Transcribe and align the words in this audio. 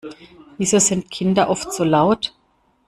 Wieso 0.57 0.79
sind 0.79 1.11
Kinder 1.11 1.47
oft 1.51 1.71
so 1.71 1.83
laut? 1.83 2.33